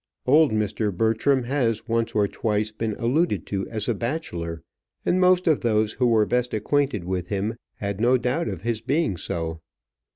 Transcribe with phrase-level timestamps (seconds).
[0.25, 0.91] Old Mr.
[0.91, 4.63] Bertram has once or twice been alluded to as a bachelor;
[5.05, 8.81] and most of those who were best acquainted with him had no doubt of his
[8.81, 9.59] being so.